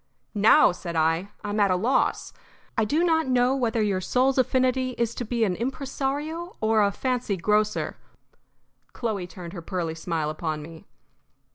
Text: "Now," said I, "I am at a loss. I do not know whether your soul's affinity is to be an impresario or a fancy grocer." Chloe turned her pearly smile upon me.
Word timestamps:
"Now," 0.33 0.71
said 0.71 0.95
I, 0.95 1.29
"I 1.43 1.51
am 1.51 1.59
at 1.59 1.69
a 1.69 1.75
loss. 1.75 2.33
I 2.75 2.85
do 2.85 3.03
not 3.03 3.27
know 3.27 3.55
whether 3.55 3.83
your 3.83 4.01
soul's 4.01 4.39
affinity 4.39 4.95
is 4.97 5.13
to 5.13 5.23
be 5.23 5.43
an 5.43 5.55
impresario 5.55 6.55
or 6.59 6.81
a 6.81 6.91
fancy 6.91 7.37
grocer." 7.37 7.97
Chloe 8.93 9.27
turned 9.27 9.53
her 9.53 9.61
pearly 9.61 9.93
smile 9.93 10.31
upon 10.31 10.63
me. 10.63 10.85